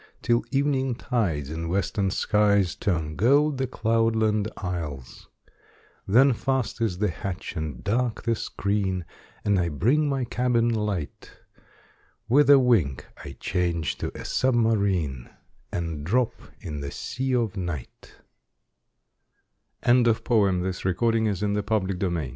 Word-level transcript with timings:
Till 0.23 0.43
evening 0.49 0.95
tides 0.95 1.51
in 1.51 1.69
western 1.69 2.09
skies 2.09 2.73
Turn 2.75 3.15
gold 3.15 3.59
the 3.59 3.67
cloudland 3.67 4.49
isles; 4.57 5.27
Then 6.07 6.33
fast 6.33 6.81
is 6.81 6.97
the 6.97 7.11
hatch 7.11 7.55
and 7.55 7.83
dark 7.83 8.23
the 8.23 8.33
screen. 8.33 9.05
And 9.45 9.59
I 9.59 9.69
bring 9.69 10.09
my 10.09 10.25
cabin 10.25 10.69
light; 10.69 11.37
With 12.27 12.49
a 12.49 12.57
wink 12.57 13.05
I 13.23 13.33
change 13.39 13.97
to 13.99 14.11
a 14.19 14.25
submarine 14.25 15.29
And 15.71 16.03
drop 16.03 16.33
in 16.59 16.79
the 16.79 16.89
sea 16.89 17.35
of 17.35 17.55
Night, 17.55 18.15
WAR 19.85 19.91
IN 19.91 20.01
THE 20.01 20.13
NORTH 20.13 20.23
Not 20.25 20.25
from 20.25 20.63
Mars 20.63 21.43
and 21.43 21.53
not 21.53 21.67
from 21.67 21.93
Tho 21.99 22.27